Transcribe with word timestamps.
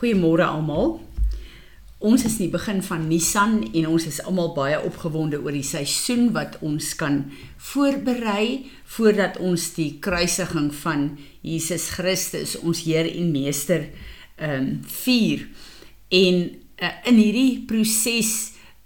Goeiemôre 0.00 0.46
almal. 0.48 0.94
Ons 2.00 2.22
is 2.24 2.38
in 2.38 2.46
die 2.46 2.54
begin 2.54 2.78
van 2.80 3.02
Nisan 3.10 3.58
en 3.76 3.88
ons 3.90 4.06
is 4.08 4.22
almal 4.24 4.54
baie 4.56 4.78
opgewonde 4.80 5.36
oor 5.44 5.52
die 5.52 5.66
seisoen 5.66 6.30
wat 6.32 6.56
ons 6.64 6.94
kan 6.96 7.18
voorberei 7.60 8.70
voordat 8.94 9.36
ons 9.44 9.66
die 9.76 9.90
kruisiging 10.00 10.70
van 10.80 11.04
Jesus 11.44 11.90
Christus, 11.98 12.56
ons 12.64 12.80
Heer 12.86 13.10
en 13.10 13.28
Meester, 13.34 13.90
ehm 14.40 14.56
um, 14.56 14.72
vier. 14.88 15.44
En 16.08 16.40
uh, 16.48 16.94
in 17.12 17.20
hierdie 17.20 17.60
proses 17.68 18.32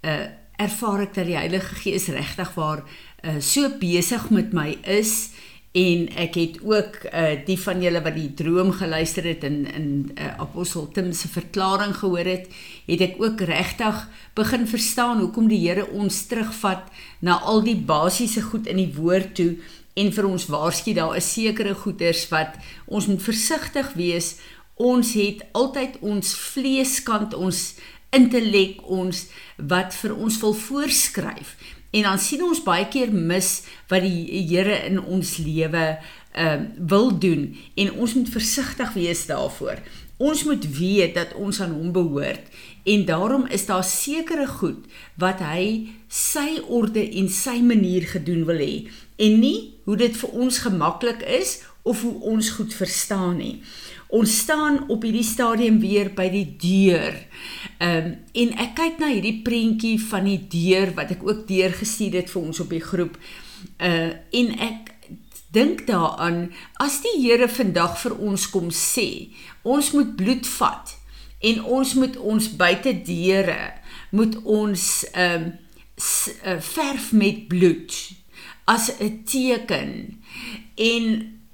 uh, 0.03 0.27
ervaar 0.59 1.07
ek 1.07 1.15
dat 1.15 1.31
die 1.31 1.39
Heilige 1.39 1.79
Gees 1.79 2.11
regtig 2.11 2.51
waar 2.59 2.83
uh, 2.83 3.39
so 3.39 3.71
besig 3.79 4.27
met 4.35 4.51
my 4.51 4.73
is 4.83 5.31
en 5.75 6.05
ek 6.23 6.37
het 6.39 6.59
ook 6.63 7.01
uh 7.11 7.33
die 7.45 7.57
van 7.59 7.81
julle 7.83 7.99
wat 8.03 8.15
die 8.15 8.31
droom 8.33 8.71
geluister 8.71 9.25
het 9.27 9.43
in 9.43 9.65
in 9.67 9.87
uh, 10.15 10.29
apostel 10.39 10.87
Tim 10.95 11.11
se 11.13 11.27
verklaring 11.27 11.95
gehoor 11.99 12.25
het, 12.25 12.47
het 12.87 13.01
ek 13.01 13.19
ook 13.19 13.41
regtig 13.41 14.05
begin 14.35 14.67
verstaan 14.67 15.19
hoekom 15.19 15.49
die 15.51 15.59
Here 15.67 15.87
ons 15.91 16.21
terugvat 16.31 16.87
na 17.19 17.41
al 17.43 17.63
die 17.65 17.75
basiese 17.75 18.41
goed 18.41 18.67
in 18.71 18.79
die 18.79 18.93
woord 18.95 19.35
toe 19.35 19.55
en 19.95 20.11
vir 20.15 20.27
ons 20.27 20.47
waarsku 20.51 20.93
daar 20.95 21.15
is 21.19 21.27
sekere 21.33 21.75
goeders 21.75 22.23
wat 22.31 22.55
ons 22.85 23.07
moet 23.07 23.23
versigtig 23.23 23.93
wees. 23.99 24.35
Ons 24.75 25.13
het 25.15 25.43
altyd 25.55 26.01
ons 26.03 26.33
vleeskant, 26.35 27.33
ons 27.33 27.61
intellek, 28.15 28.81
ons 28.91 29.27
wat 29.57 29.95
vir 29.95 30.15
ons 30.15 30.39
wil 30.43 30.55
voorskryf. 30.55 31.55
En 31.95 32.03
dan 32.03 32.19
sien 32.19 32.43
ons 32.43 32.63
baie 32.65 32.87
keer 32.91 33.13
mis 33.13 33.61
wat 33.91 34.03
die 34.03 34.43
Here 34.49 34.81
in 34.89 34.99
ons 34.99 35.37
lewe 35.39 35.87
ehm 36.35 36.63
uh, 36.65 36.87
wil 36.91 37.13
doen 37.15 37.45
en 37.79 37.93
ons 38.03 38.13
moet 38.17 38.29
versigtig 38.29 38.89
wees 38.97 39.21
daarvoor. 39.29 39.79
Ons 40.19 40.43
moet 40.43 40.65
weet 40.77 41.13
dat 41.15 41.31
ons 41.39 41.61
aan 41.63 41.71
hom 41.71 41.93
behoort 41.95 42.43
en 42.83 43.05
daarom 43.07 43.45
is 43.47 43.65
daar 43.65 43.83
sekere 43.83 44.47
goed 44.47 44.83
wat 45.19 45.39
hy 45.39 45.95
sy 46.11 46.59
orde 46.67 47.03
en 47.03 47.31
sy 47.31 47.61
manier 47.63 48.03
gedoen 48.11 48.43
wil 48.47 48.59
hê 48.59 48.75
en 49.15 49.39
nie 49.39 49.79
hoe 49.87 49.95
dit 49.99 50.19
vir 50.19 50.35
ons 50.43 50.59
gemaklik 50.67 51.23
is 51.39 51.61
of 51.87 52.01
hoe 52.01 52.15
ons 52.35 52.49
goed 52.57 52.73
verstaan 52.73 53.37
nie. 53.39 53.61
Ons 54.09 54.37
staan 54.43 54.89
op 54.89 55.03
hierdie 55.03 55.25
stadium 55.25 55.79
weer 55.79 56.11
by 56.13 56.29
die 56.29 56.47
deur. 56.61 57.17
Ehm 57.77 58.05
um, 58.05 58.11
en 58.33 58.51
ek 58.61 58.75
kyk 58.77 58.99
na 58.99 59.09
hierdie 59.13 59.41
prentjie 59.43 59.97
van 60.01 60.27
die 60.27 60.41
deur 60.51 60.93
wat 60.95 61.11
ek 61.15 61.23
ook 61.25 61.47
deurgestuur 61.47 62.19
het 62.21 62.29
vir 62.29 62.41
ons 62.41 62.59
op 62.59 62.69
die 62.69 62.83
groep. 62.83 63.17
Uh 63.79 64.13
en 64.31 64.51
ek 64.59 64.91
dink 65.55 65.85
daaraan 65.87 66.51
as 66.83 66.99
die 67.01 67.15
Here 67.23 67.47
vandag 67.47 67.97
vir 68.01 68.17
ons 68.19 68.49
kom 68.51 68.69
sê, 68.69 69.31
ons 69.63 69.91
moet 69.95 70.15
bloed 70.19 70.47
vat 70.57 70.95
en 71.39 71.63
ons 71.63 71.93
moet 71.99 72.17
ons 72.17 72.49
buite 72.59 72.93
deure 73.07 73.59
moet 74.15 74.35
ons 74.43 74.83
ehm 75.13 75.47
um, 75.47 75.53
verf 76.59 77.11
met 77.15 77.45
bloed 77.47 77.93
as 78.67 78.91
'n 78.99 79.23
teken 79.23 80.19
en 80.75 81.05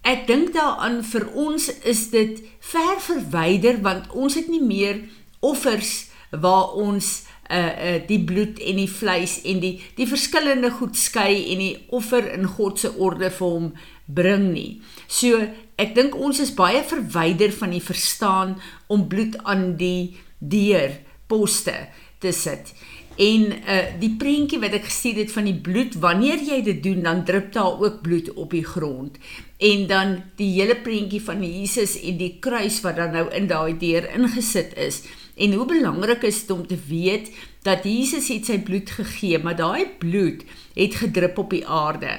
Ek 0.01 0.25
dink 0.27 0.53
daaraan 0.55 1.03
vir 1.05 1.27
ons 1.37 1.67
is 1.85 2.07
dit 2.09 2.39
ver 2.71 2.97
verwyder 3.05 3.81
want 3.85 4.09
ons 4.17 4.37
het 4.39 4.47
nie 4.49 4.63
meer 4.63 5.03
offers 5.45 6.09
waar 6.31 6.73
ons 6.79 7.21
uh 7.51 7.57
uh 7.59 7.97
die 8.07 8.19
bloed 8.23 8.61
en 8.63 8.79
die 8.79 8.89
vleis 8.89 9.41
en 9.45 9.59
die 9.61 9.75
die 9.97 10.07
verskillende 10.07 10.71
goed 10.71 10.95
skei 10.97 11.51
en 11.53 11.61
die 11.61 11.75
offer 11.93 12.31
in 12.33 12.47
God 12.47 12.79
se 12.79 12.93
orde 12.97 13.29
vir 13.29 13.55
hom 13.57 13.67
bring 14.07 14.51
nie. 14.55 14.81
So 15.07 15.43
ek 15.77 15.93
dink 15.97 16.15
ons 16.15 16.39
is 16.39 16.55
baie 16.55 16.81
verwyder 16.87 17.51
van 17.53 17.75
die 17.75 17.83
verstaan 17.83 18.55
om 18.87 19.09
bloed 19.11 19.37
aan 19.43 19.75
die 19.77 20.17
deur 20.39 20.97
poste 21.27 21.75
te 22.21 22.31
sit. 22.33 22.73
En 23.21 23.43
uh 23.53 23.81
die 24.01 24.13
prentjie 24.17 24.57
wat 24.61 24.73
ek 24.73 24.87
gesien 24.89 25.19
het 25.21 25.31
van 25.33 25.45
die 25.45 25.57
bloed, 25.65 25.97
wanneer 26.01 26.41
jy 26.41 26.61
dit 26.65 26.79
doen, 26.81 27.03
dan 27.05 27.23
drup 27.27 27.51
daar 27.53 27.77
ook 27.77 28.01
bloed 28.01 28.31
op 28.33 28.55
die 28.55 28.65
grond. 28.65 29.19
En 29.61 29.85
dan 29.87 30.15
die 30.39 30.49
hele 30.55 30.79
prentjie 30.81 31.21
van 31.21 31.43
Jesus 31.45 31.99
en 32.01 32.17
die 32.17 32.37
kruis 32.41 32.79
wat 32.81 32.97
dan 32.97 33.13
nou 33.13 33.27
in 33.37 33.49
daai 33.51 33.77
deur 33.77 34.07
ingesit 34.17 34.73
is. 34.73 35.03
En 35.37 35.53
hoe 35.53 35.67
belangrik 35.69 36.25
is 36.27 36.41
dit 36.41 36.55
om 36.55 36.65
te 36.67 36.77
weet 36.87 37.29
dat 37.61 37.85
Jesus 37.85 38.31
het 38.33 38.49
sy 38.49 38.57
bloed 38.65 38.89
gegee, 38.89 39.37
maar 39.37 39.55
daai 39.59 39.85
bloed 40.01 40.41
het 40.73 40.97
gedrup 41.03 41.37
op 41.37 41.53
die 41.53 41.65
aarde. 41.67 42.17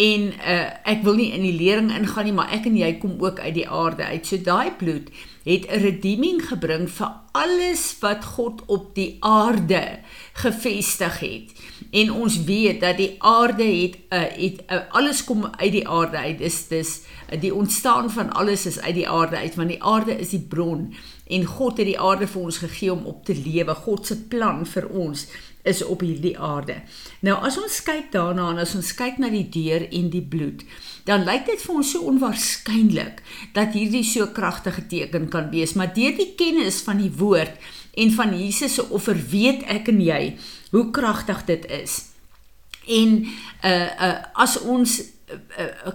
En 0.00 0.30
uh 0.40 0.68
ek 0.88 1.04
wil 1.04 1.20
nie 1.20 1.32
in 1.36 1.44
die 1.44 1.56
lering 1.58 1.92
ingaan 1.92 2.30
nie, 2.30 2.36
maar 2.36 2.54
ek 2.56 2.70
en 2.70 2.80
jy 2.80 2.94
kom 3.02 3.18
ook 3.20 3.44
uit 3.44 3.54
die 3.60 3.68
aarde 3.68 4.08
uit. 4.08 4.24
So 4.24 4.40
daai 4.40 4.72
bloed 4.80 5.12
het 5.44 5.66
'n 5.66 5.80
redeeming 5.80 6.48
gebring 6.48 6.90
vir 6.90 7.12
alles 7.32 7.96
wat 8.00 8.24
God 8.24 8.62
op 8.66 8.94
die 8.94 9.16
aarde 9.20 9.98
gevestig 10.32 11.18
het. 11.18 11.52
En 11.90 12.12
ons 12.12 12.44
weet 12.44 12.80
dat 12.80 12.96
die 12.96 13.14
aarde 13.18 13.64
het 13.64 13.96
uh, 14.08 14.20
het 14.20 14.62
uh, 14.68 14.78
alles 14.88 15.24
kom 15.24 15.48
uit 15.56 15.72
die 15.72 15.88
aarde 15.88 16.16
uit. 16.16 16.38
Dis 16.38 16.68
dis 16.68 17.00
uh, 17.32 17.40
die 17.40 17.54
ontstaan 17.54 18.10
van 18.10 18.32
alles 18.32 18.66
is 18.66 18.80
uit 18.80 18.94
die 18.94 19.08
aarde 19.08 19.36
uit 19.36 19.54
want 19.54 19.68
die 19.68 19.82
aarde 19.82 20.18
is 20.18 20.28
die 20.28 20.46
bron 20.48 20.94
en 21.26 21.44
God 21.44 21.76
het 21.76 21.86
die 21.86 22.00
aarde 22.00 22.26
vir 22.26 22.42
ons 22.42 22.58
gegee 22.58 22.92
om 22.92 23.06
op 23.06 23.24
te 23.24 23.34
lewe. 23.34 23.74
God 23.74 24.06
se 24.06 24.16
plan 24.28 24.66
vir 24.66 24.88
ons 24.88 25.26
is 25.62 25.82
op 25.84 26.00
hierdie 26.04 26.36
aarde. 26.38 26.80
Nou 27.26 27.36
as 27.44 27.58
ons 27.60 27.80
kyk 27.84 28.08
daarna 28.14 28.50
en 28.52 28.62
as 28.62 28.74
ons 28.78 28.92
kyk 28.96 29.20
na 29.20 29.28
die 29.32 29.46
deur 29.52 29.84
en 29.88 30.08
die 30.12 30.24
bloed, 30.24 30.64
dan 31.08 31.26
lyk 31.28 31.46
dit 31.48 31.62
vir 31.64 31.74
ons 31.80 31.92
so 31.92 32.08
onwaarskynlik 32.10 33.20
dat 33.56 33.76
hierdie 33.76 34.04
so 34.06 34.30
kragtige 34.36 34.86
teken 34.90 35.28
kan 35.32 35.50
wees, 35.52 35.76
maar 35.76 35.92
deur 35.94 36.16
die 36.16 36.32
kennis 36.38 36.80
van 36.86 37.02
die 37.02 37.12
woord 37.12 37.56
en 38.00 38.12
van 38.14 38.34
Jesus 38.38 38.78
se 38.78 38.86
offer 38.88 39.18
weet 39.30 39.66
ek 39.68 39.90
en 39.92 40.00
jy 40.04 40.22
hoe 40.70 40.88
kragtig 40.94 41.44
dit 41.48 41.66
is. 41.82 42.02
En 42.88 43.16
uh 43.66 43.88
uh 44.08 44.14
as 44.40 44.56
ons 44.62 45.00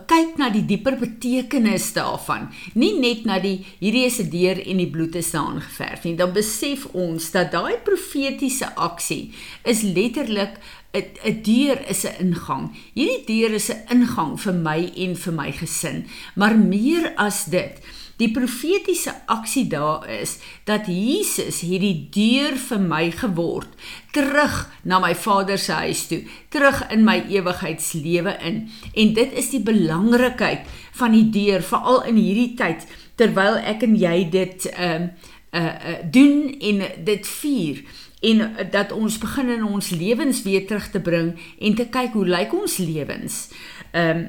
kyk 0.07 0.37
na 0.37 0.49
die 0.49 0.63
dieper 0.65 0.95
betekenis 0.99 1.89
daarvan, 1.95 2.49
nie 2.73 2.93
net 2.99 3.25
na 3.25 3.39
die 3.39 3.65
hierdie 3.79 4.05
is 4.05 4.19
'n 4.19 4.29
deur 4.29 4.57
en 4.59 4.77
die 4.77 4.89
bloed 4.89 5.15
is 5.15 5.31
daarin 5.31 5.61
geverf 5.61 6.03
nie, 6.03 6.15
dan 6.15 6.33
besef 6.33 6.85
ons 6.93 7.31
dat 7.31 7.51
daai 7.51 7.77
profetiese 7.83 8.75
aksie 8.75 9.33
is 9.63 9.81
letterlik 9.81 10.59
'n 10.95 11.41
deur 11.43 11.77
is 11.89 12.05
'n 12.05 12.15
ingang. 12.19 12.71
Hierdie 12.93 13.25
deur 13.25 13.53
is 13.53 13.69
'n 13.69 13.83
ingang 13.89 14.39
vir 14.39 14.53
my 14.53 14.91
en 14.95 15.15
vir 15.15 15.33
my 15.33 15.51
gesin, 15.51 16.05
maar 16.35 16.55
meer 16.55 17.13
as 17.17 17.45
dit 17.45 17.81
Die 18.17 18.31
profetiese 18.31 19.11
aksie 19.31 19.65
daar 19.67 20.07
is 20.09 20.37
dat 20.63 20.87
Jesus 20.87 21.59
hierdie 21.65 22.07
deur 22.15 22.55
vir 22.55 22.79
my 22.79 23.03
geword 23.11 23.71
terug 24.15 24.55
na 24.87 25.01
my 25.03 25.11
Vader 25.15 25.59
se 25.59 25.75
huis 25.83 26.05
toe, 26.07 26.21
terug 26.49 26.79
in 26.95 27.03
my 27.03 27.17
ewigheidslewe 27.27 28.37
in. 28.47 28.61
En 28.93 29.13
dit 29.13 29.33
is 29.35 29.51
die 29.51 29.59
belangrikheid 29.59 30.63
van 30.95 31.11
die 31.11 31.27
deur 31.29 31.63
veral 31.63 32.05
in 32.07 32.19
hierdie 32.21 32.53
tyd 32.55 32.87
terwyl 33.19 33.59
ek 33.59 33.83
en 33.83 33.95
jy 33.99 34.17
dit 34.31 34.69
ehm 34.75 35.09
uh, 35.11 35.31
uh, 35.55 35.63
uh, 35.63 35.99
doen 36.11 36.55
en 36.59 36.81
dit 37.03 37.27
vier 37.27 37.83
en 38.25 38.41
dat 38.71 38.91
ons 38.91 39.17
begin 39.17 39.49
in 39.49 39.63
ons 39.63 39.89
lewens 39.89 40.41
weer 40.43 40.65
terug 40.67 40.89
te 40.91 40.99
bring 40.99 41.35
en 41.59 41.75
te 41.75 41.85
kyk 41.91 42.15
hoe 42.17 42.25
lyk 42.27 42.55
ons 42.55 42.77
lewens. 42.77 43.45
Ehm 43.91 44.17
um, 44.17 44.25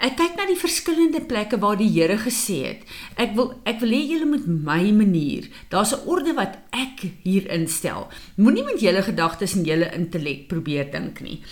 ek 0.00 0.16
kyk 0.18 0.34
na 0.36 0.46
die 0.48 0.58
verskillende 0.60 1.22
plekke 1.24 1.58
waar 1.60 1.76
die 1.80 1.88
Here 1.88 2.18
gesê 2.20 2.58
het. 2.64 2.82
Ek 3.16 3.34
wil 3.36 3.54
ek 3.64 3.80
wil 3.80 3.94
hê 3.94 4.02
julle 4.04 4.28
moet 4.28 4.46
my 4.46 4.92
manier. 4.92 5.48
Daar's 5.70 5.92
'n 5.92 6.06
orde 6.06 6.34
wat 6.34 6.58
ek 6.72 7.06
hier 7.24 7.48
instel. 7.50 8.08
Moenie 8.36 8.64
met 8.64 8.80
julle 8.80 9.02
gedagtes 9.02 9.56
en 9.56 9.64
julle 9.64 9.92
intellek 9.94 10.48
probeer 10.48 10.90
dink 10.90 11.20
nie. 11.20 11.42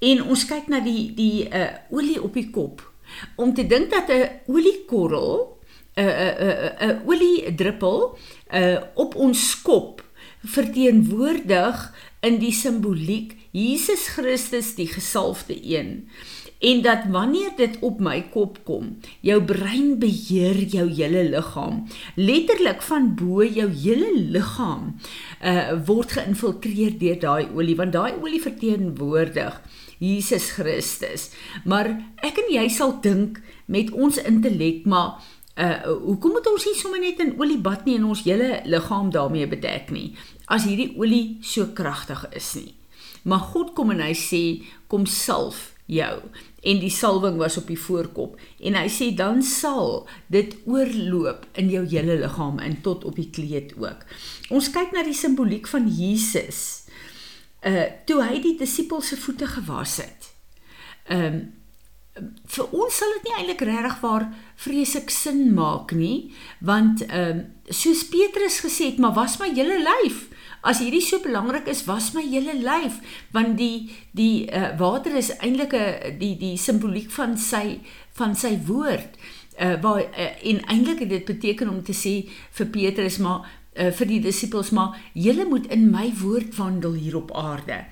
En 0.00 0.22
ons 0.22 0.44
kyk 0.44 0.68
na 0.68 0.80
die 0.80 1.12
die 1.14 1.48
uh 1.48 1.68
olie 1.90 2.22
op 2.22 2.34
die 2.34 2.50
kop 2.50 2.82
om 3.36 3.54
te 3.54 3.66
dink 3.66 3.90
dat 3.90 4.08
'n 4.08 4.30
oliekorrel 4.46 5.58
'n 5.96 6.04
'n 6.04 6.88
'n 6.88 7.02
olie 7.06 7.54
druppel 7.54 8.18
uh 8.52 8.80
op 8.94 9.14
ons 9.14 9.62
kop 9.62 10.02
verteenwoordig 10.44 11.92
in 12.20 12.38
die 12.38 12.52
simboliek 12.52 13.36
Jesus 13.52 14.08
Christus 14.08 14.74
die 14.74 14.88
gesalfde 14.88 15.56
een 15.56 16.08
en 16.60 16.82
dat 16.84 17.06
wanneer 17.08 17.52
dit 17.56 17.78
op 17.80 18.00
my 18.04 18.18
kop 18.32 18.58
kom, 18.68 18.92
jou 19.24 19.38
brein 19.44 19.94
beheer 20.00 20.58
jou 20.68 20.86
hele 20.92 21.24
liggaam. 21.32 21.86
Letterlik 22.20 22.82
van 22.84 23.14
bo 23.16 23.44
jou 23.44 23.68
hele 23.72 24.10
liggaam 24.36 24.94
uh 25.40 25.78
word 25.88 26.12
geïnfiltreer 26.18 26.98
deur 27.00 27.20
daai 27.20 27.48
olie 27.56 27.76
want 27.76 27.96
daai 27.96 28.12
olie 28.20 28.42
verteenwoordig 28.42 29.56
Jesus 30.00 30.50
Christus. 30.56 31.30
Maar 31.64 31.94
ek 32.24 32.42
en 32.44 32.52
jy 32.52 32.68
sal 32.68 32.98
dink 33.00 33.40
met 33.64 33.92
ons 33.92 34.20
intellek 34.20 34.84
maar 34.84 35.22
uh 35.56 35.80
hoekom 35.88 36.36
moet 36.36 36.52
ons 36.52 36.68
nie 36.68 36.76
sommer 36.76 37.00
net 37.00 37.24
in 37.24 37.34
olie 37.40 37.60
bad 37.60 37.88
nie 37.88 37.96
en 37.96 38.10
ons 38.12 38.26
hele 38.28 38.60
liggaam 38.68 39.08
daarmee 39.12 39.48
bedek 39.48 39.90
nie 39.96 40.12
as 40.50 40.66
hierdie 40.66 40.92
olie 40.98 41.38
so 41.46 41.70
kragtig 41.72 42.26
is 42.36 42.52
nie. 42.58 42.74
Maar 43.22 43.50
God 43.52 43.74
kom 43.76 43.92
en 43.94 44.00
hy 44.02 44.12
sê 44.16 44.42
kom 44.90 45.06
salf 45.06 45.70
jou 45.90 46.14
en 46.60 46.80
die 46.82 46.92
salwing 46.92 47.38
was 47.40 47.56
op 47.60 47.68
die 47.70 47.78
voorkop 47.78 48.38
en 48.60 48.76
hy 48.78 48.86
sê 48.92 49.10
dan 49.16 49.42
sal 49.46 50.06
dit 50.32 50.54
oorloop 50.68 51.46
in 51.60 51.70
jou 51.72 51.84
hele 51.88 52.18
liggaam 52.22 52.60
en 52.62 52.80
tot 52.84 53.04
op 53.08 53.16
die 53.18 53.30
kleed 53.32 53.74
ook. 53.80 54.04
Ons 54.50 54.70
kyk 54.74 54.94
na 54.94 55.04
die 55.06 55.16
simboliek 55.16 55.68
van 55.70 55.88
Jesus. 55.88 56.84
Uh 57.66 57.88
toe 58.08 58.20
hy 58.24 58.40
die 58.44 58.56
disippels 58.60 59.12
se 59.12 59.20
voete 59.20 59.48
gewas 59.50 59.98
het. 60.04 60.30
Um 61.10 61.59
vir 62.46 62.74
ons 62.76 62.96
sal 62.96 63.12
dit 63.16 63.28
nie 63.28 63.36
eintlik 63.38 63.64
regtig 63.68 64.00
waar 64.00 64.28
vreeslik 64.56 65.10
sin 65.10 65.54
maak 65.54 65.92
nie, 65.92 66.32
want 66.60 67.04
um 67.08 67.46
soos 67.70 68.02
Petrus 68.10 68.60
gesê 68.64 68.90
het, 68.90 68.98
maar 68.98 69.14
was 69.14 69.38
my 69.38 69.52
hele 69.54 69.78
lyf 69.78 70.26
As 70.60 70.82
hierdie 70.82 71.00
so 71.00 71.22
belangrik 71.24 71.68
is, 71.72 71.86
was 71.88 72.10
my 72.12 72.22
hele 72.26 72.52
lyf 72.60 72.98
want 73.32 73.56
die 73.56 73.88
die 74.16 74.44
uh, 74.52 74.74
water 74.80 75.14
is 75.16 75.32
eintlik 75.38 75.72
'n 75.72 76.18
die 76.20 76.36
die 76.36 76.56
simboliek 76.60 77.08
van 77.10 77.38
sy 77.38 77.80
van 78.12 78.36
sy 78.36 78.58
woord. 78.68 79.16
Uh, 79.60 79.80
waar 79.80 80.04
uh, 80.04 80.28
en 80.44 80.60
eintlik 80.68 81.08
dit 81.08 81.24
beteken 81.24 81.68
om 81.68 81.82
te 81.82 81.96
sê 81.96 82.28
vir 82.28 82.66
Petrus 82.66 83.18
maar 83.18 83.48
uh, 83.80 83.90
vir 83.96 84.10
die 84.10 84.20
disippels 84.24 84.70
maar 84.76 84.98
julle 85.16 85.46
moet 85.48 85.66
in 85.72 85.88
my 85.90 86.10
woord 86.20 86.54
wandel 86.58 86.96
hier 86.98 87.16
op 87.18 87.32
aarde. 87.36 87.82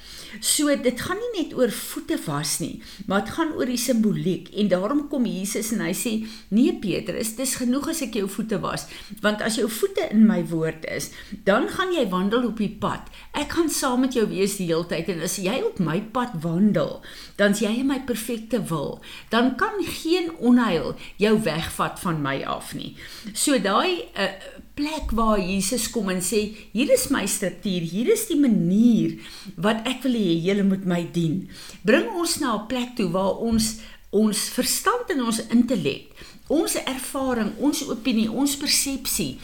So 0.44 0.75
dit 0.76 1.00
gaan 1.00 1.19
nie 1.19 1.43
net 1.43 1.55
oor 1.56 1.73
voete 1.73 2.19
was 2.26 2.58
nie, 2.62 2.82
maar 3.06 3.25
dit 3.25 3.35
gaan 3.35 3.55
oor 3.56 3.70
die 3.70 3.81
simboliek 3.81 4.50
en 4.61 4.70
daarom 4.73 5.06
kom 5.12 5.26
Jesus 5.29 5.73
en 5.75 5.82
hy 5.87 5.94
sê 5.96 6.14
nee 6.55 6.75
Petrus, 6.82 7.35
dis 7.38 7.56
genoeg 7.61 7.90
as 7.94 8.02
ek 8.06 8.19
jou 8.20 8.29
voete 8.31 8.61
was, 8.62 8.87
want 9.25 9.43
as 9.44 9.58
jou 9.61 9.69
voete 9.73 10.08
in 10.12 10.26
my 10.29 10.43
woord 10.50 10.85
is, 10.93 11.11
dan 11.49 11.69
gaan 11.73 11.94
jy 11.94 12.05
wandel 12.12 12.50
op 12.50 12.61
die 12.61 12.70
pad. 12.81 13.08
Ek 13.38 13.56
gaan 13.56 13.73
saam 13.73 14.05
met 14.05 14.17
jou 14.17 14.26
wees 14.31 14.58
die 14.61 14.69
hele 14.70 14.87
tyd 14.91 15.11
en 15.12 15.25
as 15.25 15.38
jy 15.43 15.58
op 15.64 15.81
my 15.82 16.00
pad 16.14 16.37
wandel, 16.44 16.99
dan 17.41 17.56
is 17.56 17.62
jy 17.64 17.73
in 17.81 17.91
my 17.91 18.00
perfekte 18.06 18.61
wil, 18.70 18.99
dan 19.32 19.55
kan 19.61 19.81
geen 20.02 20.31
onheil 20.38 20.94
jou 21.23 21.34
wegvat 21.46 22.00
van 22.02 22.23
my 22.23 22.41
af 22.46 22.75
nie. 22.76 22.94
So 23.32 23.58
daai 23.62 24.05
uh, 24.19 24.32
plek 24.79 25.11
waar 25.19 25.41
Jesus 25.43 25.89
kom 25.91 26.11
en 26.13 26.23
sê 26.23 26.45
hier 26.73 26.91
is 26.95 27.09
my 27.11 27.25
struktuur, 27.27 27.83
hier 27.83 28.13
is 28.15 28.29
die 28.31 28.39
manier 28.39 29.19
wat 29.59 29.83
ek 29.91 30.05
wil 30.07 30.15
hê 30.15 30.37
julle 30.47 30.67
moet 30.69 30.87
my 30.87 31.03
dien. 31.15 31.49
Bring 31.83 32.07
ons 32.15 32.39
na 32.39 32.55
'n 32.55 32.67
plek 32.71 32.95
toe 32.97 33.11
waar 33.11 33.43
ons 33.43 33.79
ons 34.11 34.39
verstand 34.57 35.11
en 35.13 35.21
ons 35.29 35.41
intellek, 35.53 36.15
ons 36.49 36.75
ervaring, 36.75 37.51
ons 37.61 37.83
opinie, 37.93 38.31
ons 38.33 38.57
persepsie 38.57 39.37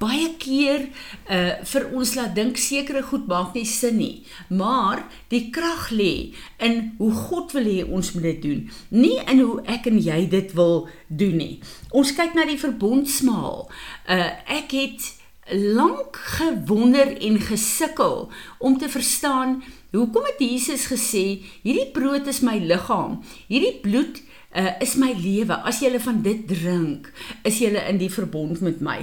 baie 0.00 0.30
keer 0.40 0.86
uh 1.30 1.52
vir 1.72 1.86
ons 1.96 2.14
laat 2.18 2.34
dink 2.36 2.58
sekere 2.60 3.02
goed 3.10 3.28
maak 3.30 3.54
nie 3.56 3.66
sin 3.68 3.98
nie 4.00 4.24
maar 4.48 5.04
die 5.32 5.42
krag 5.54 5.90
lê 5.94 6.32
in 6.68 6.80
hoe 6.98 7.12
God 7.28 7.54
wil 7.56 7.68
hê 7.68 7.84
ons 7.84 8.12
moet 8.16 8.28
dit 8.30 8.42
doen 8.46 8.60
nie 9.04 9.16
in 9.20 9.42
hoe 9.44 9.60
ek 9.76 9.90
en 9.92 10.00
jy 10.00 10.20
dit 10.32 10.54
wil 10.58 10.88
doen 11.08 11.36
nie 11.42 11.54
ons 11.92 12.14
kyk 12.16 12.36
na 12.38 12.48
die 12.48 12.60
verbondsmaal 12.60 13.66
uh 14.08 14.30
ek 14.60 14.76
het 14.78 15.12
lank 15.50 16.16
gewonder 16.38 17.16
en 17.26 17.40
gesukkel 17.42 18.28
om 18.58 18.78
te 18.78 18.88
verstaan 18.88 19.58
hoekom 19.92 20.28
het 20.30 20.42
Jesus 20.44 20.86
gesê 20.90 21.42
hierdie 21.64 21.90
brood 21.94 22.28
is 22.30 22.42
my 22.46 22.58
liggaam 22.62 23.18
hierdie 23.48 23.78
bloed 23.82 24.22
uh, 24.54 24.72
is 24.80 24.96
my 24.96 25.12
lewe. 25.14 25.56
As 25.66 25.80
jy 25.82 25.92
van 26.02 26.22
dit 26.24 26.42
drink, 26.48 27.10
is 27.46 27.60
jy 27.62 27.72
in 27.86 28.00
die 28.00 28.10
verbond 28.12 28.62
met 28.64 28.82
my. 28.84 28.98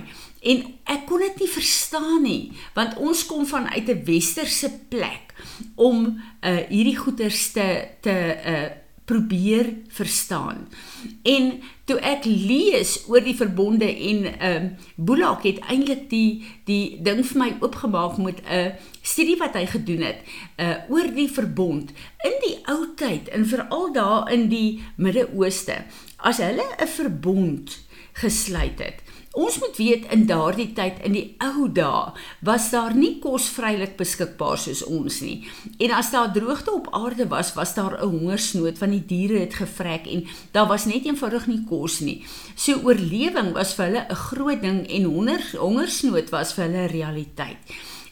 En 0.48 0.64
ek 0.88 1.06
kon 1.10 1.20
dit 1.24 1.40
nie 1.44 1.52
verstaan 1.52 2.22
nie, 2.24 2.42
want 2.78 2.98
ons 3.04 3.26
kom 3.28 3.46
vanuit 3.46 3.90
'n 3.90 4.04
westerse 4.08 4.70
plek 4.90 5.34
om 5.76 6.22
uh 6.42 6.60
hierdie 6.70 6.98
goeders 6.98 7.52
te 7.52 7.88
te 8.02 8.18
uh 8.46 8.68
probeer 9.08 9.74
verstaan. 9.88 10.68
En 11.24 11.62
toe 11.88 11.96
ek 12.04 12.26
lees 12.28 12.98
oor 13.08 13.24
die 13.24 13.36
verbonde 13.40 13.88
en 13.88 14.26
ehm 14.28 14.66
um, 14.66 14.66
Bulak 14.96 15.46
het 15.48 15.62
eintlik 15.72 16.10
die 16.12 16.44
die 16.68 17.00
ding 17.02 17.22
vir 17.30 17.40
my 17.40 17.48
oopgemaak 17.64 18.18
met 18.18 18.42
'n 18.44 18.76
studie 19.02 19.38
wat 19.40 19.56
hy 19.56 19.66
gedoen 19.66 20.04
het 20.04 20.20
uh 20.60 20.76
oor 20.90 21.08
die 21.16 21.32
verbond 21.32 21.96
in 22.28 22.36
die 22.44 22.58
ou 22.68 22.92
tyd 22.96 23.30
en 23.30 23.48
veral 23.48 23.94
daar 23.94 24.32
in 24.32 24.50
die 24.50 24.84
Midde-Ooste. 24.96 25.86
As 26.18 26.44
hulle 26.44 26.68
'n 26.76 26.88
verbond 26.88 27.80
gesluit 28.14 28.80
het, 28.80 29.07
Ons 29.38 29.60
moet 29.62 29.78
weet 29.78 30.06
in 30.10 30.24
daardie 30.26 30.72
tyd 30.74 30.98
in 31.06 31.14
die 31.14 31.26
ou 31.46 31.68
dae 31.70 32.14
was 32.48 32.72
daar 32.74 32.96
nie 32.98 33.20
kos 33.22 33.46
vrylik 33.54 33.94
beskikbaar 34.00 34.58
soos 34.58 34.82
ons 34.90 35.20
nie. 35.22 35.44
En 35.78 35.94
as 36.00 36.10
daar 36.10 36.32
droogte 36.34 36.74
op 36.74 36.90
aarde 36.98 37.28
was, 37.30 37.54
was 37.54 37.76
daar 37.78 38.00
'n 38.02 38.10
hongersnood 38.10 38.80
want 38.80 38.92
die 38.92 39.06
diere 39.06 39.40
het 39.40 39.54
gevrek 39.54 40.08
en 40.08 40.26
daar 40.52 40.68
was 40.68 40.86
net 40.86 41.06
eenvoudig 41.06 41.48
nie 41.48 41.64
kos 41.70 42.00
nie. 42.00 42.26
So 42.56 42.82
oorlewing 42.84 43.54
was 43.54 43.76
vir 43.76 43.86
hulle 43.86 44.06
'n 44.10 44.16
groot 44.16 44.62
ding 44.62 44.88
en 44.90 45.04
honger, 45.04 45.44
hongersnood 45.58 46.30
was 46.30 46.54
vir 46.54 46.66
hulle 46.66 46.88
'n 46.88 46.92
realiteit. 46.92 47.58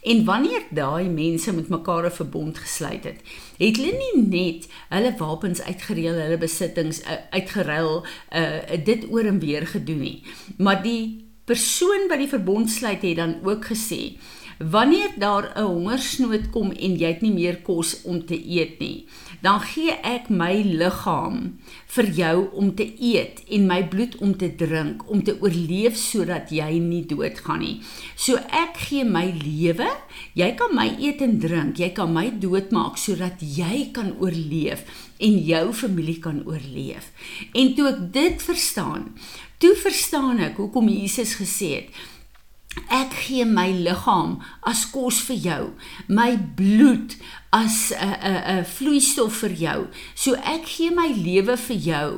En 0.05 0.25
wanneer 0.25 0.61
daai 0.69 1.09
mense 1.09 1.53
met 1.53 1.67
mekaar 1.67 2.05
'n 2.05 2.11
verbond 2.11 2.57
gesluit 2.57 3.03
het, 3.03 3.19
het 3.57 3.77
hulle 3.77 3.93
nie 3.97 4.21
net 4.21 4.67
hulle 4.89 5.15
wapens 5.17 5.61
uitgereël, 5.61 6.13
hulle 6.13 6.37
besittings 6.37 7.01
uh, 7.01 7.11
uitgeruil, 7.29 8.05
uh, 8.35 8.83
dit 8.83 9.05
oor 9.09 9.25
en 9.25 9.39
weer 9.39 9.67
gedoen 9.67 9.99
nie, 9.99 10.21
maar 10.57 10.83
die 10.83 11.25
persoon 11.45 12.07
wat 12.09 12.17
die 12.17 12.29
verbond 12.29 12.69
sluit 12.69 13.01
het 13.01 13.15
dan 13.15 13.35
ook 13.43 13.65
gesê 13.65 14.17
Wanneer 14.57 15.11
daar 15.17 15.51
'n 15.55 15.61
hongersnood 15.61 16.49
kom 16.49 16.71
en 16.71 16.95
jy 16.97 17.07
het 17.07 17.21
nie 17.21 17.33
meer 17.33 17.57
kos 17.61 18.01
om 18.01 18.25
te 18.25 18.39
eet 18.49 18.79
nie, 18.79 19.05
dan 19.41 19.59
gee 19.59 19.91
ek 19.91 20.29
my 20.29 20.63
liggaam 20.63 21.59
vir 21.85 22.05
jou 22.05 22.47
om 22.53 22.75
te 22.75 22.87
eet 22.99 23.43
en 23.49 23.67
my 23.67 23.87
bloed 23.87 24.15
om 24.17 24.37
te 24.37 24.55
drink 24.55 25.09
om 25.09 25.23
te 25.23 25.35
oorleef 25.41 25.95
sodat 25.95 26.49
jy 26.49 26.79
nie 26.79 27.05
doodgaan 27.05 27.59
nie. 27.59 27.81
So 28.15 28.35
ek 28.35 28.77
gee 28.77 29.03
my 29.03 29.33
lewe, 29.43 29.91
jy 30.33 30.55
kan 30.55 30.75
my 30.75 30.87
eet 30.99 31.21
en 31.21 31.39
drink, 31.39 31.77
jy 31.77 31.89
kan 31.89 32.13
my 32.13 32.31
doodmaak 32.39 32.97
sodat 32.97 33.41
jy 33.41 33.89
kan 33.91 34.15
oorleef 34.19 34.87
en 35.19 35.37
jou 35.37 35.73
familie 35.73 36.19
kan 36.19 36.43
oorleef. 36.45 37.11
En 37.53 37.75
toe 37.75 37.87
ek 37.87 38.13
dit 38.13 38.41
verstaan, 38.41 39.11
toe 39.57 39.75
verstaan 39.75 40.39
ek 40.39 40.55
hoekom 40.55 40.87
Jesus 40.87 41.35
gesê 41.35 41.75
het 41.75 42.14
Ek 42.89 43.13
gee 43.25 43.45
my 43.45 43.69
liggaam 43.85 44.37
as 44.71 44.85
kos 44.91 45.21
vir 45.27 45.39
jou, 45.47 45.63
my 46.07 46.35
bloed 46.57 47.15
as 47.55 47.91
'n 47.91 48.17
'n 48.31 48.41
'n 48.59 48.65
vloeistof 48.65 49.33
vir 49.43 49.53
jou. 49.65 49.87
So 50.13 50.33
ek 50.33 50.65
gee 50.65 50.91
my 50.91 51.07
lewe 51.07 51.55
vir 51.57 51.77
jou 51.77 52.11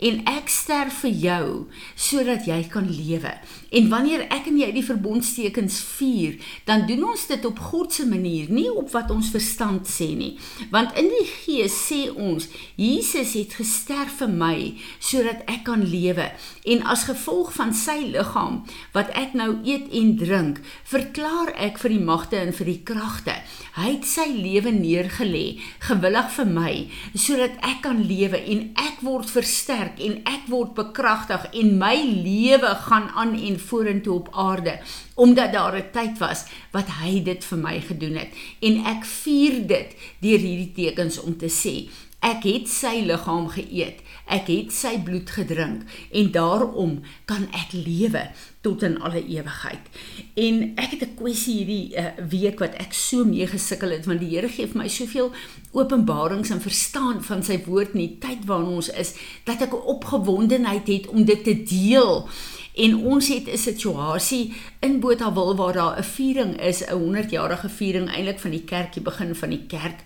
en 0.00 0.22
ek 0.26 0.48
sterf 0.48 0.94
vir 1.02 1.10
jou 1.10 1.66
sodat 1.94 2.46
jy 2.46 2.66
kan 2.68 2.88
lewe. 2.90 3.32
En 3.70 3.88
wanneer 3.88 4.26
ek 4.34 4.46
en 4.50 4.58
jy 4.58 4.72
die 4.72 4.84
verbondstekens 4.84 5.78
vier, 5.80 6.34
dan 6.64 6.86
doen 6.86 7.04
ons 7.04 7.26
dit 7.26 7.44
op 7.44 7.58
God 7.58 7.92
se 7.92 8.06
manier, 8.06 8.50
nie 8.50 8.70
op 8.72 8.90
wat 8.90 9.10
ons 9.10 9.30
verstand 9.30 9.86
sê 9.86 10.16
nie. 10.16 10.38
Want 10.70 10.98
in 10.98 11.06
die 11.06 11.28
Gees 11.30 11.76
sê 11.86 12.10
ons, 12.10 12.48
Jesus 12.74 13.34
het 13.38 13.54
gesterf 13.54 14.18
vir 14.18 14.28
my 14.28 14.74
sodat 14.98 15.46
ek 15.46 15.64
kan 15.64 15.84
lewe. 15.86 16.32
En 16.66 16.82
as 16.82 17.04
gevolg 17.04 17.52
van 17.54 17.74
sy 17.74 18.10
liggaam 18.10 18.64
wat 18.92 19.14
ek 19.14 19.34
nou 19.34 19.62
eet 19.62 19.86
en 19.92 20.16
drink, 20.16 20.60
verklaar 20.84 21.54
ek 21.54 21.78
vir 21.78 21.90
die 21.90 22.04
magte 22.04 22.36
en 22.42 22.52
vir 22.52 22.66
die 22.66 22.82
kragte. 22.82 23.38
Hy 23.78 23.94
het 23.94 24.04
sy 24.04 24.26
lewe 24.34 24.79
neergelê 24.80 25.60
gewillig 25.88 26.30
vir 26.36 26.50
my 26.58 26.74
sodat 27.14 27.56
ek 27.66 27.82
kan 27.86 28.02
lewe 28.08 28.40
en 28.54 28.64
ek 28.80 29.00
word 29.06 29.30
versterk 29.30 30.00
en 30.00 30.18
ek 30.28 30.48
word 30.52 30.74
bekragtig 30.78 31.46
en 31.62 31.78
my 31.80 31.94
lewe 32.00 32.74
gaan 32.88 33.08
aan 33.14 33.36
en 33.38 33.58
vorentoe 33.70 34.18
op 34.20 34.28
aarde 34.32 34.78
omdat 35.20 35.52
daar 35.52 35.76
'n 35.76 35.90
tyd 35.92 36.18
was 36.18 36.44
wat 36.72 36.88
hy 37.00 37.22
dit 37.22 37.44
vir 37.44 37.58
my 37.58 37.80
gedoen 37.80 38.16
het. 38.16 38.30
En 38.60 38.84
ek 38.86 39.04
vier 39.04 39.66
dit 39.66 39.90
deur 40.20 40.38
hierdie 40.38 40.72
tekens 40.72 41.20
om 41.20 41.36
te 41.36 41.48
sê 41.48 41.88
ek 42.20 42.44
het 42.44 42.68
sy 42.68 43.00
liggaam 43.08 43.48
geëet 43.48 44.00
ek 44.30 44.46
het 44.50 44.72
sy 44.72 44.94
bloed 45.04 45.30
gedrink 45.30 45.82
en 46.12 46.30
daarom 46.32 47.00
kan 47.30 47.48
ek 47.56 47.74
lewe 47.74 48.30
tot 48.60 48.82
in 48.84 48.98
alle 49.00 49.22
ewigheid. 49.24 49.88
En 50.36 50.72
ek 50.76 50.90
het 50.90 51.02
'n 51.02 51.16
kwessie 51.16 51.54
hierdie 51.60 51.96
uh, 51.96 52.12
week 52.28 52.58
wat 52.58 52.74
ek 52.74 52.92
so 52.92 53.24
mee 53.24 53.46
gesukkel 53.46 53.90
het 53.90 54.06
want 54.06 54.20
die 54.20 54.30
Here 54.30 54.48
gee 54.48 54.66
vir 54.66 54.82
my 54.82 54.88
soveel 54.88 55.32
openbarings 55.72 56.50
en 56.50 56.60
verstaan 56.60 57.22
van 57.22 57.42
sy 57.42 57.62
woord 57.66 57.94
in 57.94 58.00
die 58.00 58.18
tyd 58.18 58.44
waarin 58.46 58.76
ons 58.76 58.90
is 58.90 59.14
dat 59.44 59.62
ek 59.62 59.72
'n 59.72 59.86
opgewondenheid 59.96 60.86
het 60.86 61.06
om 61.08 61.24
dit 61.24 61.44
te 61.44 61.62
deel. 61.62 62.28
En 62.74 62.96
ons 62.96 63.28
het 63.28 63.48
'n 63.48 63.56
situasie 63.56 64.52
in 64.80 65.00
Botawil 65.00 65.56
waar 65.56 65.72
daar 65.72 65.98
'n 65.98 66.04
viering 66.04 66.60
is, 66.60 66.84
'n 66.84 66.94
100-jarige 66.94 67.68
viering 67.68 68.08
eintlik 68.08 68.38
van 68.38 68.50
die 68.50 68.64
kerkie 68.64 69.02
begin 69.02 69.34
van 69.34 69.50
die 69.50 69.66
kerk 69.66 70.00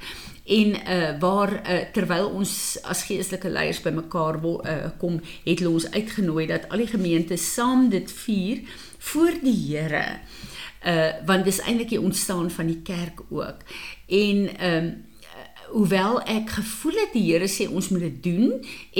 en 0.44 0.74
uh 0.76 1.18
waar 1.20 1.52
uh, 1.52 1.78
terwyl 1.92 2.28
ons 2.28 2.78
as 2.82 3.04
geestelike 3.08 3.48
leiers 3.48 3.80
bymekaar 3.80 4.40
uh, 4.44 4.74
kom 4.98 5.20
het 5.44 5.58
hulle 5.58 5.72
ons 5.72 5.90
uitgenooi 5.90 6.46
dat 6.46 6.68
al 6.68 6.84
die 6.84 6.90
gemeentes 6.90 7.46
saam 7.54 7.88
dit 7.88 8.12
vier 8.12 8.60
voor 8.98 9.40
die 9.42 9.56
Here 9.56 10.20
uh 10.84 11.24
want 11.26 11.44
dis 11.44 11.62
eintlik 11.64 11.88
die 11.88 12.00
ontstaan 12.00 12.50
van 12.50 12.66
die 12.66 12.82
kerk 12.84 13.24
ook. 13.30 13.64
En 14.06 14.48
um 14.68 14.94
hoewel 15.74 16.20
ek 16.30 16.50
gevoel 16.58 16.98
het 17.02 17.14
die 17.16 17.24
Here 17.24 17.48
sê 17.50 17.66
ons 17.66 17.88
moet 17.90 18.04
dit 18.04 18.18
doen 18.22 18.50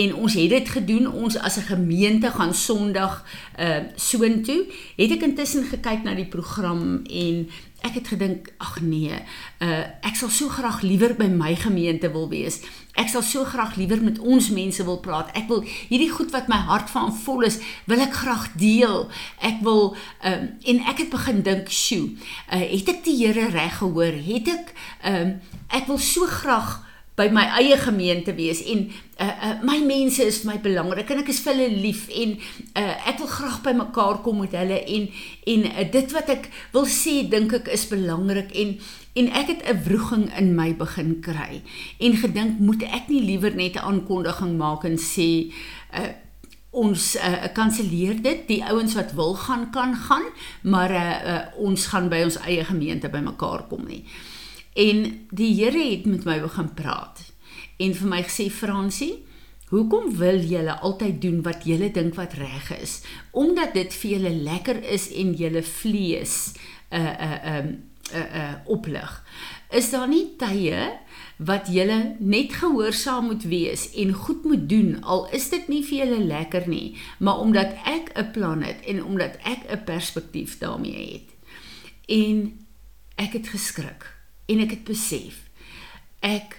en 0.03 0.15
ons 0.25 0.35
het 0.35 0.51
dit 0.51 0.71
gedoen 0.77 1.07
ons 1.13 1.37
as 1.37 1.59
'n 1.59 1.69
gemeente 1.71 2.31
gaan 2.31 2.55
Sondag 2.55 3.25
uh 3.59 3.83
soontoe 3.97 4.67
het 4.97 5.11
ek 5.11 5.23
intussen 5.23 5.65
gekyk 5.65 6.03
na 6.03 6.15
die 6.15 6.29
program 6.29 7.05
en 7.05 7.49
ek 7.85 7.99
het 7.99 8.09
gedink 8.15 8.49
ag 8.65 8.79
nee 8.81 9.19
uh 9.65 9.85
ek 10.07 10.17
sal 10.17 10.31
so 10.33 10.49
graag 10.53 10.81
liewer 10.85 11.15
by 11.19 11.29
my 11.29 11.53
gemeente 11.59 12.09
wil 12.13 12.29
wees. 12.31 12.61
Ek 12.97 13.11
sal 13.11 13.25
so 13.27 13.45
graag 13.45 13.77
liewer 13.77 14.01
met 14.03 14.19
ons 14.19 14.51
mense 14.55 14.85
wil 14.87 15.01
praat. 15.05 15.33
Ek 15.37 15.49
wil 15.51 15.65
hierdie 15.91 16.11
goed 16.13 16.33
wat 16.33 16.49
my 16.49 16.61
hart 16.69 16.91
van 16.93 17.13
vol 17.25 17.45
is 17.49 17.59
wil 17.91 18.01
ek 18.05 18.15
graag 18.23 18.49
deel. 18.61 19.09
Ek 19.45 19.61
wil 19.67 19.95
um 20.25 20.49
en 20.55 20.81
ek 20.89 21.05
het 21.05 21.13
begin 21.13 21.43
dink 21.45 21.69
sjoe 21.73 22.15
uh, 22.53 22.63
het 22.63 22.89
ek 22.97 23.05
die 23.05 23.19
Here 23.25 23.51
reg 23.53 23.79
gehoor? 23.83 24.17
Het 24.17 24.51
ek 24.55 24.75
um 25.11 25.37
ek 25.75 25.89
wil 25.91 26.01
so 26.01 26.29
graag 26.31 26.84
by 27.15 27.29
my 27.31 27.45
eie 27.61 27.77
gemeente 27.79 28.35
wees 28.35 28.63
en 28.67 28.89
uh, 29.23 29.27
uh, 29.27 29.53
my 29.63 29.79
mense 29.87 30.25
is 30.25 30.41
vir 30.43 30.51
my 30.51 30.57
belangrik 30.65 31.13
en 31.15 31.23
ek 31.23 31.31
is 31.31 31.39
vir 31.45 31.55
hulle 31.55 31.83
lief 31.85 32.09
en 32.11 32.35
uh, 32.35 32.97
ek 33.11 33.23
wil 33.23 33.31
graag 33.31 33.61
by 33.67 33.75
mekaar 33.79 34.19
kom 34.25 34.41
met 34.43 34.57
hulle 34.59 34.81
en 34.97 35.07
en 35.55 35.69
uh, 35.71 35.87
dit 35.95 36.17
wat 36.17 36.35
ek 36.35 36.51
wil 36.75 36.89
sê 36.91 37.21
dink 37.31 37.55
ek 37.61 37.71
is 37.77 37.87
belangrik 37.93 38.51
en 38.65 38.75
en 39.15 39.31
ek 39.31 39.53
het 39.53 39.63
'n 39.63 39.79
wroging 39.87 40.27
in 40.39 40.55
my 40.59 40.75
begin 40.75 41.21
kry 41.23 41.63
en 42.03 42.19
gedink 42.19 42.59
moet 42.59 42.83
ek 42.83 43.07
nie 43.09 43.23
liewer 43.23 43.55
net 43.55 43.79
'n 43.79 43.87
aankondiging 43.87 44.59
maak 44.59 44.85
en 44.85 44.99
sê 44.99 45.55
uh, 45.95 46.11
ons 46.75 47.17
uh, 47.17 47.47
kanselleer 47.55 48.19
dit 48.23 48.47
die 48.49 48.63
ouens 48.67 48.95
wat 48.99 49.15
wil 49.15 49.35
gaan 49.39 49.71
kan 49.71 49.95
gaan 49.95 50.27
maar 50.63 50.91
uh, 50.91 51.19
uh, 51.33 51.43
ons 51.63 51.87
gaan 51.87 52.11
by 52.11 52.25
ons 52.27 52.43
eie 52.43 52.65
gemeente 52.65 53.09
by 53.09 53.23
mekaar 53.23 53.69
kom 53.71 53.87
nie 53.87 54.03
En 54.75 55.27
die 55.31 55.53
Here 55.55 55.91
het 55.91 56.07
met 56.07 56.25
my 56.27 56.41
begin 56.43 56.73
praat 56.75 57.23
en 57.79 57.95
vir 57.95 58.09
my 58.11 58.21
gesê 58.27 58.49
Fransie, 58.51 59.23
hoekom 59.71 60.11
wil 60.19 60.41
julle 60.43 60.75
altyd 60.87 61.21
doen 61.23 61.41
wat 61.47 61.67
julle 61.67 61.91
dink 61.95 62.15
wat 62.19 62.35
reg 62.39 62.71
is? 62.81 63.01
Omdat 63.31 63.75
dit 63.75 63.95
vir 63.95 64.11
julle 64.17 64.33
lekker 64.51 64.81
is 64.95 65.09
en 65.15 65.35
julle 65.39 65.63
vlees 65.63 66.37
uh, 66.91 66.99
uh, 66.99 67.39
um, 67.57 67.71
'n 68.05 68.17
uh, 68.17 68.35
uh, 68.37 68.55
oplig. 68.67 69.13
Is 69.71 69.91
daar 69.91 70.09
nie 70.09 70.37
tye 70.39 70.91
wat 71.39 71.71
julle 71.73 72.17
net 72.19 72.53
gehoorsaam 72.53 73.25
moet 73.31 73.47
wees 73.49 73.89
en 73.95 74.13
goed 74.13 74.45
moet 74.45 74.69
doen 74.69 75.03
al 75.03 75.29
is 75.31 75.49
dit 75.51 75.69
nie 75.69 75.83
vir 75.83 75.99
julle 75.99 76.21
lekker 76.25 76.69
nie, 76.69 76.99
maar 77.19 77.39
omdat 77.39 77.75
ek 77.85 78.13
'n 78.15 78.31
plan 78.31 78.63
het 78.63 78.85
en 78.87 79.05
omdat 79.05 79.39
ek 79.43 79.71
'n 79.71 79.85
perspektief 79.85 80.59
daarmee 80.59 81.13
het. 81.13 81.29
En 82.07 82.61
ek 83.17 83.33
het 83.33 83.49
geskrik 83.49 84.14
en 84.47 84.61
ek 84.61 84.71
het 84.71 84.85
besef 84.85 85.45
ek 86.25 86.59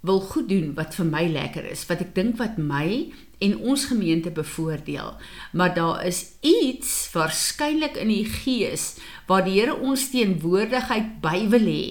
wil 0.00 0.20
goed 0.20 0.48
doen 0.50 0.74
wat 0.78 0.94
vir 0.94 1.06
my 1.06 1.24
lekker 1.30 1.66
is, 1.70 1.86
wat 1.90 2.02
ek 2.04 2.14
dink 2.14 2.38
wat 2.38 2.58
my 2.58 3.10
en 3.42 3.54
ons 3.70 3.84
gemeente 3.90 4.30
bevoordeel. 4.34 5.14
Maar 5.54 5.74
daar 5.74 6.04
is 6.06 6.24
iets 6.42 7.10
waarskynlik 7.14 7.98
in 8.02 8.10
die 8.10 8.24
gees 8.26 8.96
waar 9.26 9.44
die 9.46 9.58
Here 9.58 9.76
ons 9.78 10.08
teenwoordigheid 10.10 11.18
by 11.22 11.44
wil 11.50 11.66
hê. 11.70 11.84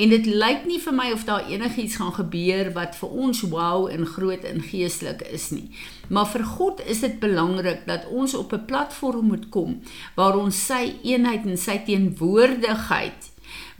En 0.00 0.12
dit 0.12 0.26
lyk 0.28 0.64
nie 0.64 0.78
vir 0.80 0.96
my 0.96 1.10
of 1.12 1.26
daar 1.28 1.48
enigiets 1.52 1.98
gaan 2.00 2.12
gebeur 2.16 2.70
wat 2.76 2.96
vir 2.96 3.16
ons 3.24 3.42
wow 3.52 3.88
en 3.92 4.06
groot 4.08 4.44
en 4.48 4.62
geestelik 4.64 5.26
is 5.28 5.50
nie. 5.52 5.68
Maar 6.08 6.28
vir 6.32 6.44
God 6.56 6.80
is 6.88 7.04
dit 7.04 7.18
belangrik 7.20 7.84
dat 7.88 8.08
ons 8.08 8.34
op 8.34 8.52
'n 8.52 8.64
platform 8.64 9.26
moet 9.32 9.48
kom 9.48 9.80
waar 10.16 10.36
ons 10.36 10.66
sy 10.66 10.96
eenheid 11.04 11.44
en 11.44 11.58
sy 11.58 11.80
teenwoordigheid 11.84 13.29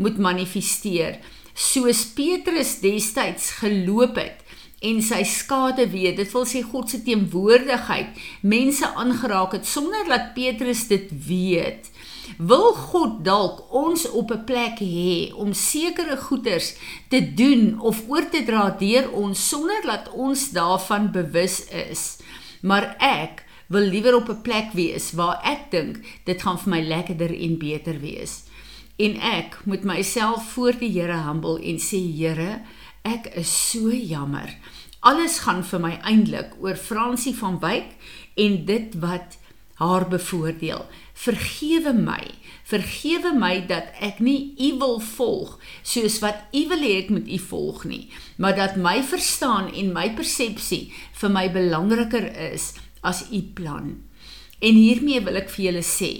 moet 0.00 0.18
manifesteer. 0.18 1.20
Soos 1.54 2.06
Petrus 2.16 2.78
destyds 2.80 3.50
geloop 3.60 4.16
het 4.16 4.40
en 4.80 5.02
sy 5.04 5.20
skade 5.28 5.84
weet 5.92 6.16
dit 6.16 6.30
wil 6.32 6.46
sê 6.48 6.62
God 6.64 6.88
se 6.88 7.02
teenwoordigheid 7.04 8.16
mense 8.48 8.88
aangeraak 8.96 9.52
het 9.58 9.68
sonder 9.68 10.08
dat 10.08 10.32
Petrus 10.36 10.86
dit 10.88 11.10
weet 11.26 11.90
wil 12.38 12.72
God 12.72 13.20
dalk 13.26 13.66
ons 13.74 14.06
op 14.08 14.32
'n 14.32 14.44
plek 14.44 14.80
hê 14.80 15.32
om 15.34 15.52
sekere 15.52 16.16
goeders 16.16 16.74
te 17.08 17.20
doen 17.34 17.80
of 17.80 18.08
oor 18.08 18.28
te 18.30 18.42
dra 18.44 18.70
deur 18.70 19.10
ons 19.12 19.48
sonder 19.48 19.82
dat 19.82 20.10
ons 20.12 20.50
daarvan 20.50 21.10
bewus 21.12 21.64
is. 21.68 22.18
Maar 22.62 22.96
ek 22.98 23.44
wil 23.68 23.82
liewer 23.82 24.14
op 24.16 24.28
'n 24.28 24.42
plek 24.42 24.72
wees 24.72 25.12
waar 25.12 25.40
ek 25.44 25.70
dink 25.70 25.98
dit 26.24 26.42
gaan 26.42 26.58
vir 26.58 26.70
my 26.70 26.80
lekkerder 26.80 27.32
en 27.40 27.58
beter 27.58 28.00
wees 28.00 28.49
en 29.00 29.16
ek 29.24 29.58
moet 29.64 29.84
myself 29.88 30.52
voor 30.52 30.76
die 30.80 30.90
Here 30.92 31.22
humble 31.24 31.56
en 31.64 31.80
sê 31.80 32.00
Here, 32.00 32.60
ek 33.06 33.30
is 33.40 33.50
so 33.50 33.92
jammer. 33.94 34.52
Alles 35.00 35.38
gaan 35.46 35.62
vir 35.64 35.80
my 35.80 35.94
eintlik 36.04 36.58
oor 36.60 36.76
Fransie 36.76 37.32
van 37.38 37.56
Wyk 37.62 37.94
en 38.36 38.58
dit 38.68 38.96
wat 39.00 39.38
haar 39.80 40.04
bevoordeel. 40.12 40.84
Vergewe 41.16 41.94
my. 41.96 42.20
Vergewe 42.68 43.32
my 43.32 43.54
dat 43.66 43.88
ek 44.04 44.20
nie 44.20 44.52
u 44.60 44.74
wil 44.82 45.00
volg 45.00 45.56
soos 45.80 46.18
wat 46.20 46.44
u 46.52 46.66
wil 46.68 46.84
hê 46.84 46.92
ek 47.00 47.08
moet 47.14 47.30
u 47.32 47.38
volg 47.48 47.86
nie, 47.88 48.04
maar 48.36 48.54
dat 48.58 48.76
my 48.76 49.00
verstaan 49.02 49.72
en 49.72 49.94
my 49.96 50.10
persepsie 50.18 50.90
vir 51.22 51.32
my 51.32 51.48
belangriker 51.50 52.28
is 52.52 52.74
as 53.00 53.24
u 53.32 53.40
plan. 53.56 53.96
En 54.60 54.76
hiermee 54.76 55.24
wil 55.24 55.40
ek 55.40 55.48
vir 55.56 55.70
julle 55.70 55.84
sê, 55.86 56.12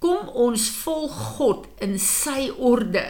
kom 0.00 0.30
ons 0.32 0.68
volg 0.82 1.16
God 1.36 1.66
in 1.84 1.98
sy 2.00 2.48
orde 2.56 3.04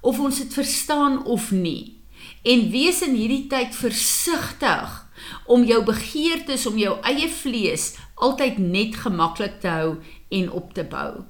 of 0.00 0.18
ons 0.18 0.40
dit 0.40 0.54
verstaan 0.56 1.20
of 1.28 1.50
nie. 1.54 2.00
En 2.42 2.64
wees 2.72 3.02
in 3.04 3.14
hierdie 3.14 3.46
tyd 3.50 3.76
versigtig 3.76 4.96
om 5.46 5.66
jou 5.68 5.82
begeertes 5.86 6.64
om 6.66 6.78
jou 6.80 6.96
eie 7.06 7.28
vlees 7.30 7.92
altyd 8.22 8.58
net 8.62 8.96
gemaklik 9.04 9.60
te 9.62 9.70
hou 9.70 9.92
en 10.32 10.48
op 10.50 10.72
te 10.74 10.86
bou. 10.88 11.22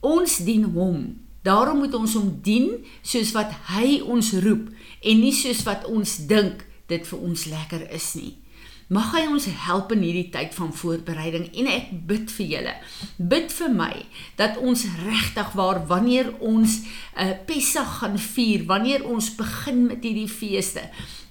Ons 0.00 0.40
dien 0.46 0.64
hom. 0.74 1.04
Daarom 1.46 1.84
moet 1.84 1.94
ons 1.94 2.16
hom 2.18 2.32
dien 2.42 2.72
soos 3.06 3.30
wat 3.36 3.52
hy 3.70 4.00
ons 4.02 4.32
roep 4.42 4.72
en 5.02 5.22
nie 5.22 5.34
soos 5.36 5.62
wat 5.68 5.86
ons 5.86 6.16
dink 6.26 6.64
dit 6.90 7.06
vir 7.06 7.22
ons 7.28 7.46
lekker 7.52 7.86
is 7.94 8.08
nie 8.18 8.34
Mag 8.86 9.08
hy 9.16 9.24
ons 9.26 9.48
help 9.66 9.90
in 9.96 10.04
hierdie 10.06 10.28
tyd 10.30 10.52
van 10.54 10.68
voorbereiding 10.70 11.48
en 11.58 11.66
ek 11.66 11.88
bid 12.06 12.30
vir 12.30 12.46
julle. 12.52 12.74
Bid 13.18 13.50
vir 13.50 13.72
my 13.74 13.94
dat 14.38 14.60
ons 14.62 14.84
regtig 15.00 15.48
waar 15.58 15.80
wanneer 15.88 16.28
ons 16.38 16.76
'n 16.78 17.24
uh, 17.24 17.32
Pessach 17.48 17.98
gaan 17.98 18.14
vier, 18.14 18.62
wanneer 18.64 19.02
ons 19.02 19.34
begin 19.34 19.86
met 19.90 20.06
hierdie 20.06 20.30
feeste, 20.30 20.84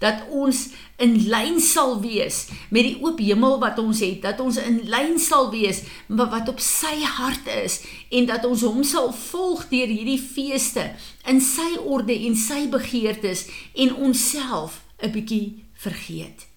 dat 0.04 0.28
ons 0.30 0.76
in 1.00 1.16
lyn 1.32 1.62
sal 1.62 2.02
wees 2.02 2.50
met 2.70 2.84
die 2.84 3.00
oop 3.00 3.20
hemel 3.24 3.56
wat 3.60 3.80
ons 3.80 4.00
het, 4.04 4.20
dat 4.22 4.40
ons 4.44 4.58
in 4.58 4.82
lyn 4.84 5.16
sal 5.20 5.48
wees 5.52 5.84
met 6.08 6.28
wat 6.28 6.50
op 6.52 6.60
sy 6.60 7.00
hart 7.04 7.48
is 7.48 7.86
en 8.12 8.26
dat 8.26 8.44
ons 8.44 8.68
hom 8.68 8.84
sal 8.84 9.14
volg 9.14 9.70
deur 9.70 9.88
hierdie 9.88 10.20
feeste 10.20 10.92
in 11.24 11.40
sy 11.40 11.80
orde 11.80 12.20
en 12.28 12.36
sy 12.36 12.68
begeertes 12.68 13.48
en 13.74 13.96
onsself 13.96 14.84
'n 15.00 15.12
bietjie 15.12 15.64
vergeet. 15.74 16.55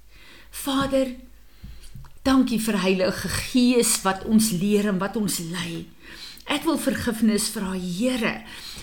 Vader, 0.59 1.13
dankie 2.27 2.59
vir 2.59 2.81
Heilige 2.83 3.29
Gees 3.31 4.01
wat 4.03 4.25
ons 4.27 4.51
leer 4.51 4.89
en 4.91 4.99
wat 4.99 5.15
ons 5.17 5.39
lei. 5.53 5.85
Ek 6.51 6.65
wil 6.67 6.81
vergifnis 6.83 7.47
vra, 7.55 7.77
Here, 7.79 8.41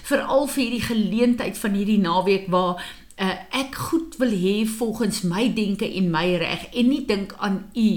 veral 0.07 0.47
vir 0.53 0.61
hierdie 0.63 0.85
geleentheid 0.85 1.59
van 1.59 1.75
hierdie 1.75 1.99
naweek 1.99 2.47
waar 2.53 2.79
uh, 2.79 3.35
ek 3.59 3.75
goed 3.89 4.15
wil 4.21 4.31
hê 4.31 4.55
volgens 4.69 5.23
my 5.27 5.49
denke 5.57 5.89
en 5.99 6.07
my 6.13 6.25
reg 6.39 6.63
en 6.71 6.91
nie 6.93 7.03
dink 7.09 7.35
aan 7.43 7.65
U 7.75 7.89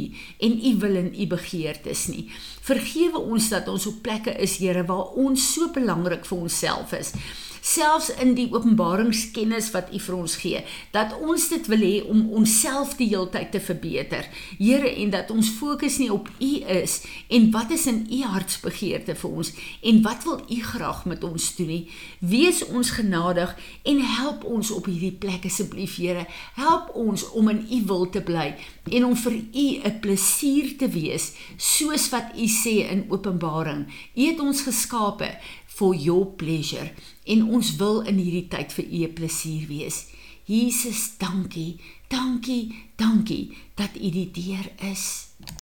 en 0.42 0.58
U 0.58 0.74
wil 0.82 0.98
en 1.04 1.12
U 1.14 1.28
begeertes 1.36 2.08
nie. 2.10 2.26
Vergewe 2.66 3.22
ons 3.22 3.52
dat 3.54 3.70
ons 3.70 3.86
op 3.92 4.02
plekke 4.02 4.34
is, 4.42 4.58
Here, 4.58 4.82
waar 4.90 5.14
ons 5.14 5.52
so 5.54 5.70
belangrik 5.76 6.26
vir 6.26 6.48
onsself 6.48 6.96
is 6.98 7.14
selfs 7.68 8.08
in 8.22 8.34
die 8.36 8.46
openbaringskennis 8.52 9.70
wat 9.74 9.90
U 9.92 10.00
vir 10.00 10.16
ons 10.16 10.36
gee, 10.40 10.62
dat 10.94 11.14
ons 11.20 11.48
dit 11.52 11.68
wil 11.70 11.84
hê 11.84 11.94
om 12.08 12.24
onsself 12.40 12.94
die 12.98 13.10
heeltyd 13.10 13.52
te 13.52 13.60
verbeter. 13.60 14.28
Here, 14.58 14.88
en 14.88 15.12
dat 15.12 15.32
ons 15.34 15.50
fokus 15.58 15.98
nie 16.00 16.10
op 16.12 16.30
U 16.38 16.50
is 16.78 17.00
en 17.28 17.50
wat 17.54 17.72
is 17.74 17.86
in 17.90 18.04
U 18.08 18.22
hartsbegeerte 18.32 19.16
vir 19.18 19.36
ons 19.42 19.52
en 19.90 20.00
wat 20.06 20.24
wil 20.28 20.40
U 20.48 20.58
graag 20.70 21.04
met 21.10 21.24
ons 21.26 21.50
doen 21.58 21.68
nie. 21.68 21.82
Wees 22.24 22.62
ons 22.66 22.94
genadig 22.96 23.54
en 23.84 24.02
help 24.16 24.46
ons 24.48 24.72
op 24.74 24.88
hierdie 24.88 25.14
plek 25.20 25.44
asseblief, 25.48 25.96
Here. 25.98 26.26
Help 26.56 26.92
ons 26.96 27.26
om 27.36 27.48
in 27.52 27.64
U 27.68 27.82
wil 27.90 28.08
te 28.14 28.22
bly 28.24 28.52
en 28.88 29.04
om 29.10 29.16
vir 29.16 29.34
U 29.34 29.66
'n 29.84 30.00
plesier 30.00 30.76
te 30.78 30.88
wees, 30.88 31.32
soos 31.56 32.08
wat 32.10 32.32
U 32.36 32.46
sê 32.46 32.88
in 32.88 33.06
Openbaring. 33.10 33.86
U 34.14 34.22
het 34.26 34.40
ons 34.40 34.62
geskape 34.62 35.36
for 35.66 35.94
your 35.94 36.26
pleasure 36.26 36.90
en 37.28 37.44
ons 37.58 37.76
wil 37.76 38.00
in 38.08 38.20
hierdie 38.20 38.48
tyd 38.48 38.72
vir 38.72 38.88
u 38.88 39.08
plesier 39.20 39.68
wees. 39.68 40.06
Jesus, 40.48 41.18
dankie. 41.20 41.76
Dankie, 42.08 42.74
dankie 42.96 43.56
dat 43.76 43.96
u 44.00 44.10
die 44.10 44.30
deur 44.32 44.70
is. 44.92 45.28